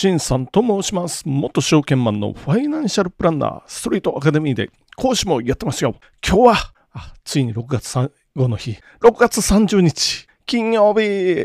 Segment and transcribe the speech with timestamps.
[0.00, 1.24] しんさんと申します。
[1.26, 5.94] 元証券マンのファイナンシャルプランナー、ストリートアカデミーで講師もやってますよ。
[6.26, 6.54] 今日は、
[6.94, 11.44] あついに6月3後の日、6月30日、金曜日。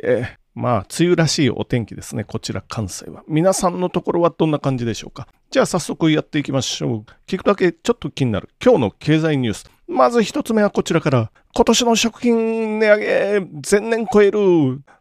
[0.53, 2.23] まあ、梅雨らしいお天気ですね。
[2.23, 3.23] こちら関西は。
[3.27, 7.05] 皆さんのところはどんな感じでしょうかじゃあ早速やっていきましょう。
[7.27, 9.69] 聞くだけちょっと気になる今日の経済ニュース。
[9.87, 11.31] まず一つ目はこちらから。
[11.53, 14.39] 今年の食品値上げ、前年超える。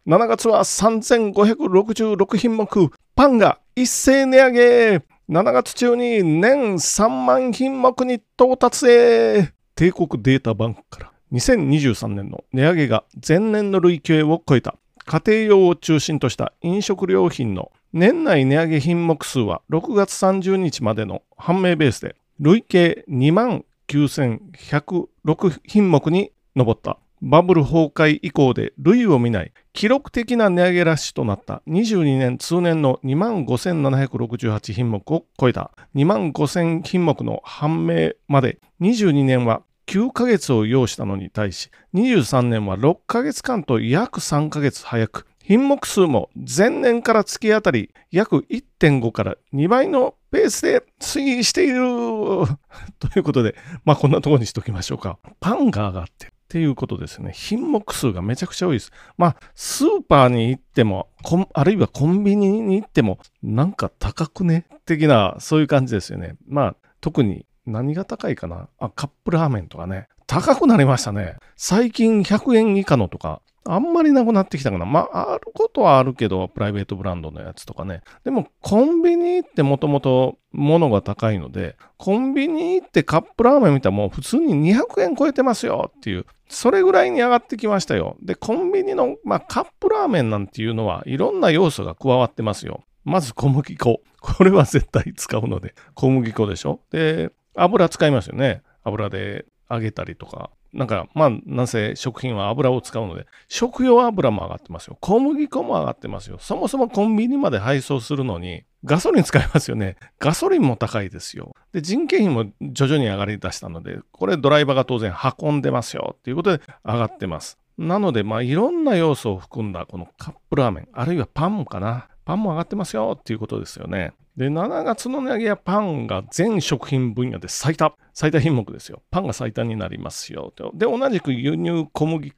[0.07, 2.89] 7月は3566品目。
[3.15, 5.01] パンが一斉値上げ。
[5.27, 9.53] 7月中に年3万品目に到達へ。
[9.75, 11.11] 帝国データバンクから。
[11.31, 14.75] 2023年の値上げが前年の累計を超えた。
[15.05, 26.97] 家庭用を中心とした飲食料品の年内値上げ品目数は6月30日までの判明ベースで累計2万9106品目に上った。
[27.21, 31.61] バブル崩壊以降で類を見ない記録的な値上げラッシュとなった。
[31.67, 35.71] 22年通年の2万5768品目を超えた。
[35.95, 38.59] 2万5000品目の判明まで。
[38.81, 45.27] 22年は9ヶ月を要したのに対し23年は6ヶ月間と約3ヶ月早く。
[45.47, 51.75] 品目数も前年から月当たり約1.5から2倍のペースで推移している
[52.97, 55.19] ということで、まあこんなところにしときましょうか。
[55.39, 57.31] パンが上がってっていうことですね。
[57.31, 58.91] 品目数がめちゃくちゃ多いです。
[59.19, 61.09] まあスーパーに行っても、
[61.53, 64.65] あるいはコンビニに行っても、なんか高くね？
[64.87, 66.37] 的なそういう感じですよね。
[66.47, 68.67] まあ特に何が高いかな？
[68.79, 70.07] あ、カップラーメンとかね。
[70.25, 71.35] 高くなりましたね。
[71.55, 74.85] 最近100円以下のとか、あんまりなくなってきたかな。
[74.85, 78.01] まあ、あることはあるけど、プライベートブランドのやつとかね。
[78.23, 88.17] でも、コンビニってもともと物が高いので、コンビニってカップラーメン見たらもう普通に200円超えてますよっていう、それぐらいに上がってきましたよ。
[88.21, 92.83] で、コンビニの、まあ、カップラーメンなんていうのはいろんな要素が加わってますよ。
[93.03, 94.01] まず小麦粉。
[94.21, 96.81] これは絶対使うので、小麦粉でしょ。
[96.91, 98.61] で、油使いますよね。
[98.83, 100.49] 油で揚げたりとか。
[100.73, 104.97] なんか、まあ、なんせ食品は油を使うので、食用油も上がってますよ。
[104.99, 106.37] 小麦粉も上がってますよ。
[106.39, 109.95] そもそもコンビニまで配送するのに、ガソリン使いますよね。
[110.19, 111.55] ガソリンも高いですよ。
[111.71, 117.57] で、人件費も徐々に上がり出したので、これドライバーが当然運んでますよっていうことで上がってます。
[117.77, 122.09] なので、まあ、いろんな要素を含んだこのカップラーメン、あるいはパンもかな。
[122.25, 124.13] パンも上がってますよっていうことですよね。
[124.37, 129.01] で、7月の値上げはパンが全食品分野で最多、最多品目ですよ。
[129.09, 130.53] パンが最多になりますよ。
[130.73, 132.33] で、同じく輸入小麦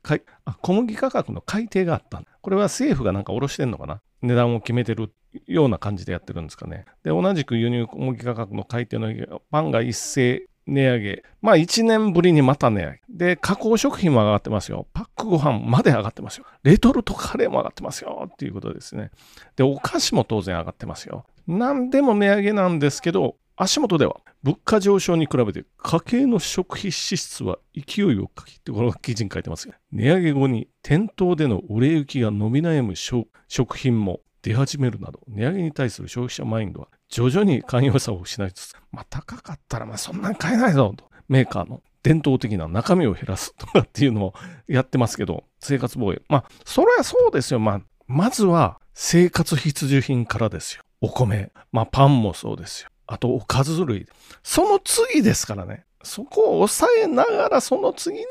[0.45, 4.01] あ小麦価格の改定があったこれは政府がなんか下ろしてんのかな？
[4.21, 5.13] 値段を決めてる
[5.47, 6.85] ような感じでやってるんですかね。
[7.03, 11.23] で、同じく輸入小麦価格の改定のパンが一斉値上げ。
[11.41, 12.99] まあ1年ぶりにまた値上げ。
[13.09, 14.87] で、加工食品も上がってますよ。
[14.93, 16.45] パックご飯まで上がってますよ。
[16.63, 18.29] レトルトカレーも上がってますよ。
[18.31, 19.11] っていうことですね。
[19.55, 21.25] で、お菓子も当然上がってますよ。
[21.47, 44.33] 何でも値上げなんですけど、足元では物価上昇に比べて家計の食費支出は勢いをかきってこの記事に書いてますが、値上げ後に店頭での売れ行きが伸び悩む食品も出始めるなど、値上げに対する消費者マインドは徐々に寛容さを失いつつ、まあ高かったらまあそんなに買えないぞと、メーカーの伝統的な中身を減らすとかっていうのを
[44.67, 46.21] やってますけど、生活防衛。
[46.29, 47.59] まあ、それはそうですよ。
[47.59, 50.83] まあ、まずは生活必需品からですよ。
[51.01, 51.51] お米。
[51.71, 52.89] まあ、パンもそうですよ。
[53.07, 54.07] あと、おかず類。
[54.43, 55.85] その次ですからね。
[56.03, 58.25] そこを抑えながら、その次に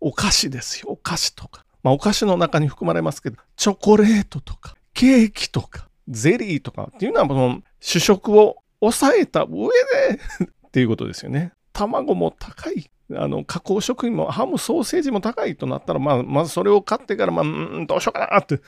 [0.00, 0.90] お菓子ですよ。
[0.90, 1.64] お菓子とか。
[1.82, 10.20] まあ、お菓子の中に含まれますけど、チョコレートとか、ケーキとか、ゼリーとかっていうのは、その主食を抑えた上で
[10.66, 11.52] っていうことですよね。
[11.72, 12.90] 卵も高い。
[13.12, 18.60] あの加工食品もハム、ソーセージも高いとなったら、まあ、まずそれを買ってから、まあ、どうしようかなって、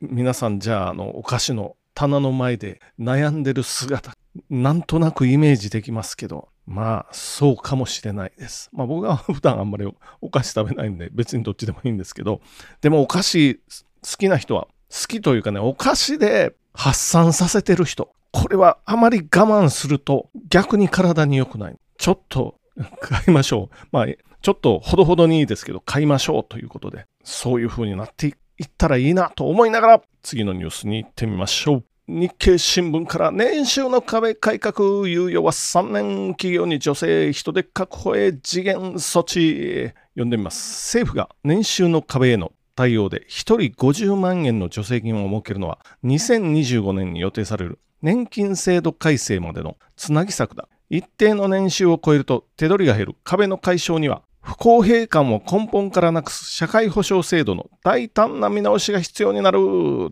[0.00, 4.16] 皆さん、じゃああの、お菓子の棚の前で悩んでる姿、
[4.48, 8.70] なんとなくイメージできますけど、まあ、そうかもしれないです。
[8.72, 12.40] まあ、僕は普段あんまりお菓子食べないんで、別にどっちでもいいんですけど、
[12.82, 13.60] でもお菓子好
[14.16, 21.76] きな人は、好きというかね、お菓子で発散させてる人、これはあまり我慢すると逆に体に良くない。
[21.96, 22.54] ちょっと
[23.00, 23.76] 買いましょう。
[23.90, 24.06] まあ、
[24.40, 28.34] ちょっとほどほどにいいですけど、買いましょうということで、そういう風になってい
[28.66, 31.84] ったらいいなと思いながら、次のニュースに行ってみましょう。
[32.08, 40.96] 日経新聞から年収の壁改革猶予は3年企業に女性人手確保へ次元措置読んでみます。
[40.96, 50.66] 政府が年収の壁への対応で1人50万円の助成金を設けるのは2025年に予定される年金制度改正までのつなぎ策だ。
[50.88, 53.16] 一定の年収を超えると手取りが減る。
[53.22, 59.58] 壁の解消には不公平感を根本からなくす社会保障制度の大胆な見直しが必要になる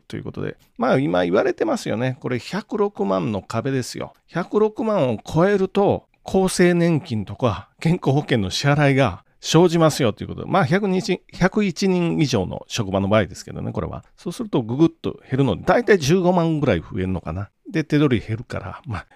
[0.08, 2.18] ということで、まあ今言われてますよね。
[2.20, 4.12] これ106万の壁ですよ。
[4.30, 14.04] 106万を超えると厚生年金とか健康保険の支払いが生じますよということで、まあ101人以上の職場の場合ですけどね、これは。
[14.18, 17.48] そうするとぐぐっと減るので、だいたい15万ぐらい増えるのかな。
[17.72, 19.06] で、手取り減るから、まあ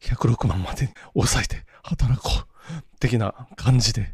[0.00, 2.46] 106万まで抑えて働こう
[2.98, 4.10] 的な感じで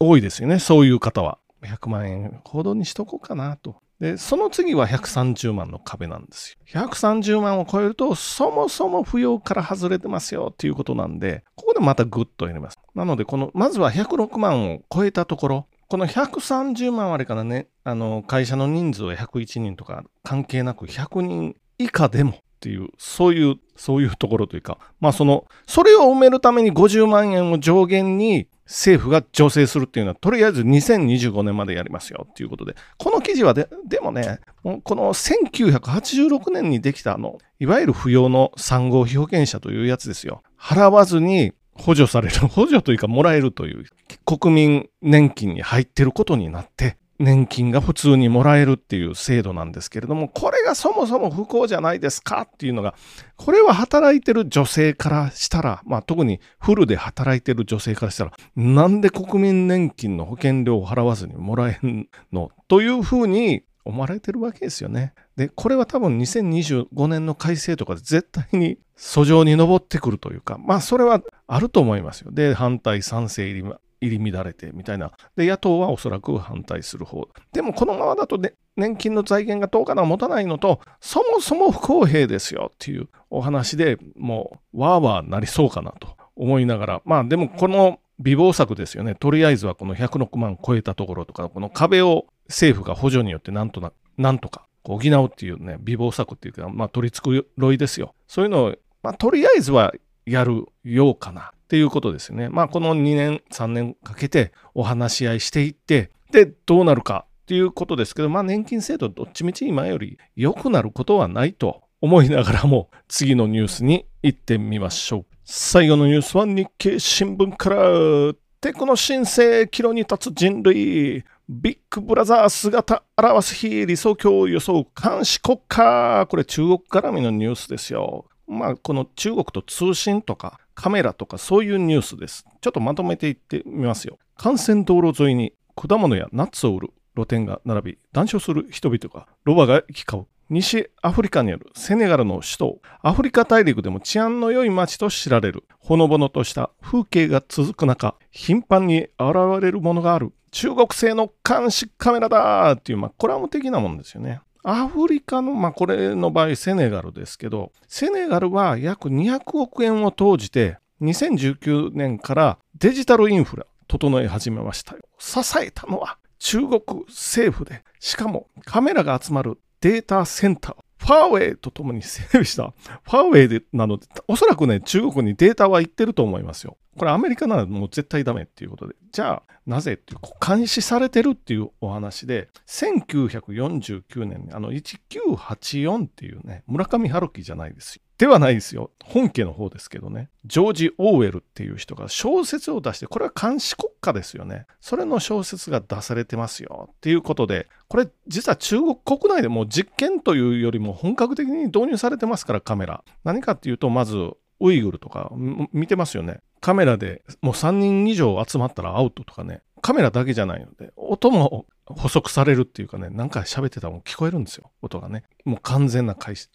[0.00, 1.38] 多いですよね、そういう方は。
[1.62, 3.76] 100万円ほどにしとこうかなと。
[4.00, 6.80] で、その次は130万の壁なんですよ。
[6.80, 12.78] 130万を超えると、そもそも扶養から外れてますよっていうことなんで、ここでまたグッとやります。
[12.94, 40.42] なので、この、まずは106万を超えたところ、この130万あれからね、あの、会社の人数は101人とか関係なく100人以下でもていう、そういう、そういうところというか、まあその、それを埋めるために50万円を上限に政府が助成するっていうのは、とりあえず2025年までやりますよっていうことで、この記事はで、でもね、この1986年にできたあの、いわゆる扶養の産後被保険者というやつですよ。
[40.56, 43.84] 払わずに補助される、補助というかもらえるという
[44.24, 52.94] 国民年金に入ってることになって、年金が普通にもらえるっていう制度なんですけれども、これがそもそも不幸じゃないですかっていうのが、
[53.36, 65.12] これは働いてる女性からしたら、まあ特にフルで働いてる女性からしたら、なんで国民年金の保険料を払わずにもらえんのというふうに思われてるわけですよね。
[65.36, 72.30] で、これは多分2025年の改正とかで絶対に訴状に上ってくるというか、まあそれはあると思いますよ。
[72.32, 73.62] で、反対、賛成入り
[74.00, 75.12] 入り乱れてみたいな。
[75.36, 77.28] で、野党はおそらく反対する方。
[77.52, 89.14] でもこのままだと、ね、年金の財源がどうかな持たないのと、そもそも不公平ですよっていうお話でもう、わーわーなりそうかなと思いながら、まあでもこの美貌策ですよね。
[89.14, 98.14] とりあえずはこの106万超えたところとか、この壁を政府が補助によってなんとななんとか補うっていうね、美貌策っていうか、まあ取り繕いですよ。
[98.26, 99.92] そういうのを、まあとりあえずは
[100.26, 101.52] やるようかな。
[101.70, 102.48] っていうことですね。
[102.48, 115.26] まあ、この2年、3年かけてお話し合いしていって、で、どうなるかっていうことですけど、まあ、年金制度どっちみち今より良くなることはないと思いながらも、次のニュースに行ってみましょう。
[115.44, 126.26] 最後のニュースは日経新聞から、テクノ新世キロに立つ人類、ビッグブラザー姿表す日、理想郷を装う監視国家。
[126.28, 128.26] これ中国絡みのニュースですよ。
[128.48, 132.46] まあ、この中国と通信とかカメラとかそういうニュースです。
[132.62, 134.18] ちょっとまとめていってみますよ。
[134.42, 140.26] 幹線道路沿いに果物やナッツを売る露店が並び、談笑する人々がロバが行き交う。
[140.48, 154.40] 西アフリカにあるセネガルの首都、アフリカ大陸でも治安の良い街と知られる、ほのぼのとした風景が続く中、頻繁に現れるものがある、中国製の監視カメラだっていう、まあ、コラム的なもんですよね。
[154.62, 165.02] アフリカの、まあ、これの場合、セネガルですけど、セネガルは約200億円を投じて、2019年からデジタルインフラ整え始めましたよ。
[165.18, 172.74] 支えたのは中国政府で、しかもカメラが集まるデータセンターファーウェイとともに整備した
[173.04, 176.76] ファーウェイなので、おそらくね、中国にデータは行ってると思いますよ。
[176.98, 178.96] これアメリカならもう絶対ダメっていうことで。
[179.12, 188.02] じゃあ、なぜっていう、監視されてるっていうお話で、1949年にあの1984っていうね、村上春樹じゃないですよ。
[188.18, 188.90] ではないですよ。
[189.02, 190.28] 本家の方ですけどね。
[190.44, 194.66] ジョージ・オーウェルっていう人が小説を出して、これは監視国家ですよね。
[194.80, 196.90] それの小説が出されてますよ。
[196.92, 203.04] っていうことで、これ実は中国国内でも実験というよりも本格的に導入されてますから、カメラ。
[203.24, 205.32] 何かっていうと、まず、ウイグルとか
[205.72, 206.40] 見てますよね。
[206.60, 209.62] カメラでもう3人以上集まったらアウトとかね。
[209.82, 215.24] カメラだけじゃないので、音も補足されるっていうかね、なんか喋ってたもう聞こえるんですよ、音がね。
[215.44, 216.48] もう完全な監視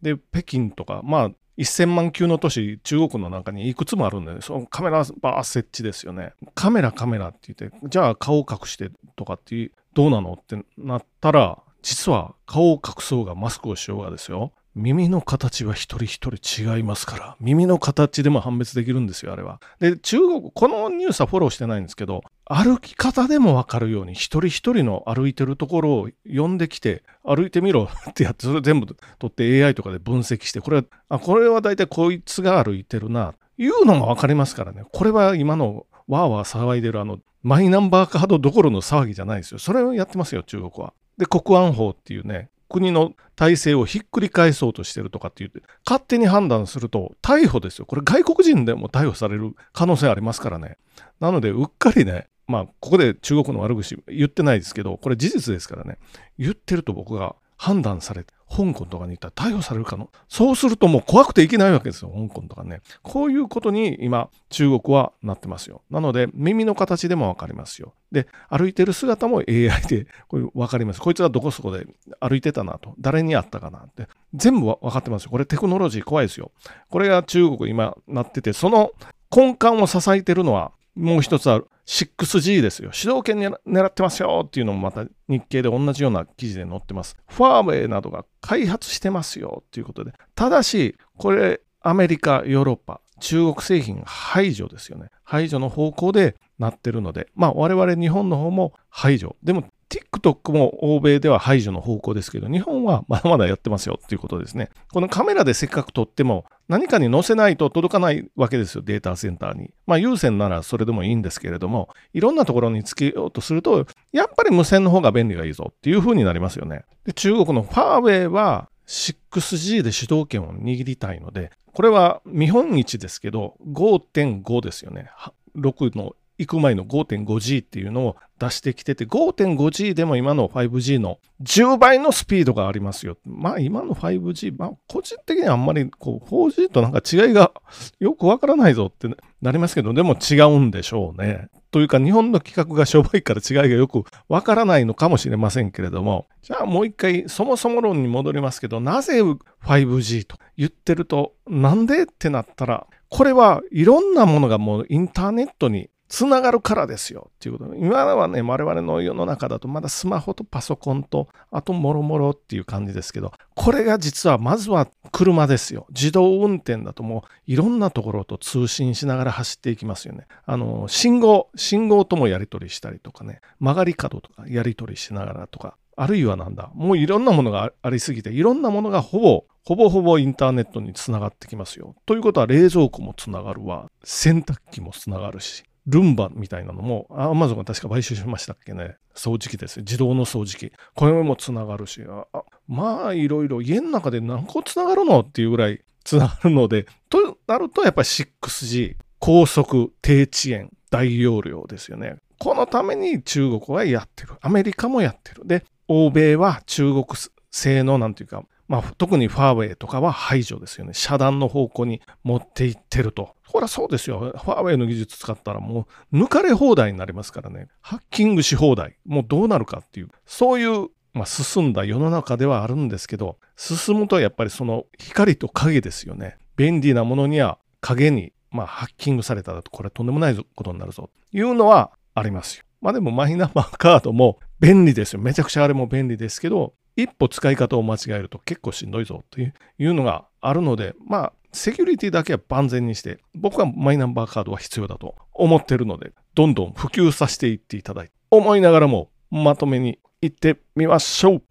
[0.00, 6.32] で、北京とか、まあ、1000万級の都市、中国の中にいくつもあるんで、そのカメラバー設置ですよね。
[6.54, 14.52] カメラカメラって言って、じゃあ顔を隠してとかってどうなのってなったら、実は顔を隠そうがマスクをしようがですよ。
[14.74, 19.60] 耳の形は一人一人違いますから、耳の形でも判別できるんですよ、あれは。
[19.80, 34.84] で、中国、このニュースはフォローしてないんですけど、歩き方でもわかるように、一人一人の歩いてるところを呼んできて、歩いてみろってやって、それ全部取って AI とかで分析して、これは、あ、これは大体こいつが歩いてるな、いうのがわかりますからね。
[34.90, 39.58] これは今のわーわー騒いでるあの、マイナンバーカードどころの騒ぎじゃないですよ。
[39.58, 40.94] それをやってますよ、中国は。
[41.18, 47.86] で、国安法っていうね、国の体制をひっくり返そうとしてるとかって言って、勝手に判断すると逮捕ですよ。
[47.86, 50.76] これ外国人でも逮捕される可能性ありますからね。
[51.20, 55.98] なので、うっかりね、まあ、ここで中国の悪口言ってないですけど、これ事実ですからね、
[56.38, 60.10] 言ってると僕が判断されて、香港とかに行ったら逮捕されるかの？
[60.28, 62.80] そうするともう怖くていけないわけですよ、香港とかね。
[63.02, 65.80] こういうことに今、中国はなってますよ。
[65.88, 67.94] なので、耳の形でもわかりますよ。
[68.10, 71.00] で、歩いてる姿も AI でこれ分かります。
[71.00, 71.86] こいつはどこそこで
[72.18, 72.96] 歩いてたなと。
[72.98, 74.08] 誰に会ったかなって。
[74.34, 75.30] 全部分かってますよ。
[75.30, 76.50] これテクノロジー怖いですよ。
[76.90, 78.90] これが中国今なってて、その
[79.34, 82.92] 根幹を支えてるのはもう一つある 6G ですよ。
[82.92, 87.16] 主導権狙ってますよっていうのもまた日経で同じような記事で載ってます。
[87.28, 90.12] ファーウェイなどが開発してますよっていうことで。
[90.34, 95.08] ただし、これアメリカ、ヨーロッパ、中国製品排除ですよね。
[95.24, 99.36] 排除の方向でなってるので、まあ我々日本の方も排除。
[99.42, 104.70] でも TikTok も欧米では排除の方向ですけど、日本はまだまだやってますよっていうことですね。
[104.90, 109.70] このカメラでせっかく撮っても、何かに載せないと届かないわけですよ、データセンターに。
[109.86, 116.84] まあ、有線ならそれでもいいんですけれども、いろんなところにつけようとすると、やっぱり無線の方が便利がいいぞっていう風になりますよね。
[117.04, 125.10] で、中国のファーウェイは 6G で主導権を握りたいので、これは見本市ですけど、5.5ですよね。
[125.56, 126.14] 6の
[126.46, 133.16] 行く前の 5.5G っていうのを出してきてて、5.5G でも今の 5G の10倍のスピードがありますよ。
[133.24, 137.52] まあ今の 5G、まあ個人的にはあんまりこう 4G となんか違いが
[138.00, 139.08] よくわからないぞって
[139.40, 141.48] なりますけど、でも違うんでしょうね。
[141.70, 157.74] というか日本の規格がしょぼいから違いがよくわからないのかもしれませんけれども、じゃあもう一回そもそも論に戻りますけど、なぜ 5G と言ってると、なんでってなったら、これはいろんなものがもうインターネットにつながるからですよっていうこと。
[157.74, 165.86] 今はね、我々の世の中だとまだスマホとパソコンと、あともろもろっていう感じですけど、これが実はまずは車ですよ。
[165.88, 170.26] 自動運転だともういろんなところと通信しながら走っていきますよね。
[170.44, 181.94] あの、信号、信号ともやり取りしたりとかね、曲がり角とかやり取りしながらとか、あるいはなんだ、もういろんなものがありすぎて、いろんなものがほぼほぼほぼインターネットにつながってきますよ。
[182.04, 188.96] ということは冷蔵庫もつながるわ、洗濯機もつながるし、ルンバみたいなのも、アマゾンが確か買収しましたっけね。
[189.14, 190.72] 掃除機です自動の掃除機。
[190.94, 192.26] これもつながるし、あ
[192.68, 202.16] まあいろいろ家の中で何個つながるのっていうぐらい つながるので、となるとやっぱり 6G、高速、低遅延、大容量ですよね。
[202.38, 204.34] このために中国はやってる。
[204.40, 205.42] アメリカもやってる。
[205.46, 207.04] で、欧米は中国
[207.50, 210.94] 製のなんていうか、まあ、特にファーウェイとかは排除ですよね。
[210.94, 213.34] 遮断の方向に持っていってると。
[213.46, 214.18] これはそうですよ。
[214.18, 217.68] ファーウェイの技術使ったらもう抜かれ放題になりますからね。
[217.82, 218.96] ハッキングし放題。
[219.04, 220.08] もうどうなるかっていう。
[220.24, 226.38] そういう、まあ、進んだ世の中ではあるんですけど、進むとやっぱりその光と影ですよね。
[226.56, 231.36] 便利なものには影に、まあ、ハッキングされたらこれはとんでもないことになるぞと。
[231.36, 232.64] いうのはありますよ。
[232.80, 235.20] まあでもマイナンバーカードも便利ですよ。
[235.20, 251.42] めちゃくちゃあれも便利ですけど、一歩使い方を間違えると結構しんどいぞというのがあるので、まあ、セキュリティだけは万全にして、僕はマイナンバーカードは必要だと思ってるので、どんどん普及させていっていただいて、思いながらもまとめに行ってみましょう。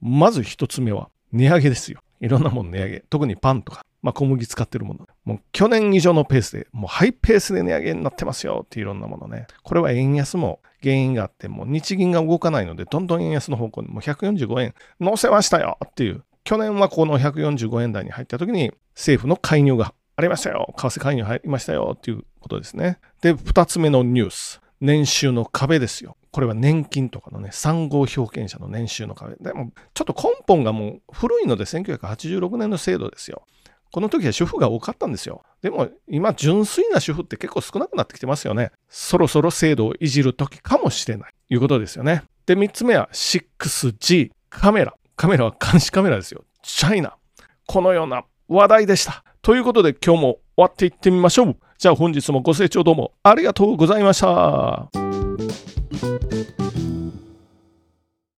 [0.00, 2.00] まず一つ目は値上げですよ。
[2.20, 3.00] いろんなもの値上げ。
[3.10, 5.06] 特にパンとか、まあ、小麦使ってるもの。
[5.24, 9.46] もう去年以上のペースで、もうハイペースで値上げになってますよっていろんなものね。
[9.62, 16.22] これは円安も原因があって、もう日銀が動かないので、どんどん円安の方向にもう145円乗せましたよっていう。
[16.44, 20.72] 去年はこの145円台に入った時に政府の介入がありましたよ。
[20.78, 23.00] 為替介入入りましたよっていうことですね。
[23.20, 24.60] で、二つ目のニュース。
[24.80, 26.16] 年収の壁ですよ。
[26.30, 29.36] これは年金とかのね、産後表権者の年収の壁。
[29.40, 33.42] でも、ちょっと根本がもう古いので1986年の制度ですよ。
[33.96, 35.42] この時は主婦が多かったんですよ。
[35.62, 38.70] でも今純粋な主婦って結構少なくなってきてますよね。
[38.90, 41.32] そろそろ制度をいじる時かもしれない。
[41.48, 42.22] ということですよね。
[42.44, 44.92] で、3つ目は 6G カメラ。
[45.16, 46.44] カメラは監視カメラですよ。
[46.62, 47.16] チャイナ。
[47.66, 49.24] このような話題でした。
[49.40, 51.56] ということで今日も終わっていってみましょう。
[51.78, 55.05] じゃあ本日もご清聴どうもありがとうございました。